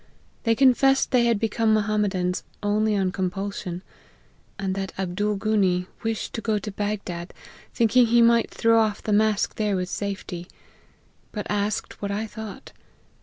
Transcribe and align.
They 0.45 0.55
confessed 0.55 1.11
they 1.11 1.25
had 1.25 1.37
become 1.39 1.75
Mohammedans 1.75 2.41
only 2.63 2.95
on 2.95 3.11
compul 3.11 3.53
sion; 3.53 3.83
and 4.57 4.73
that 4.73 4.91
Abdoolghunee 4.97 5.85
wished 6.01 6.33
to 6.33 6.41
go 6.41 6.57
to 6.57 6.71
Bag 6.71 7.05
dad, 7.05 7.35
thinking 7.71 8.07
he 8.07 8.19
might 8.23 8.49
throw 8.49 8.79
off 8.79 9.03
the 9.03 9.13
mask 9.13 9.57
there 9.57 9.75
with 9.75 9.89
safety; 9.89 10.47
but 11.31 11.45
asked, 11.51 12.01
what 12.01 12.09
I 12.09 12.25
thought? 12.25 12.71